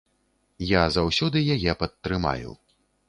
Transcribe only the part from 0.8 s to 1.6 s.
заўсёды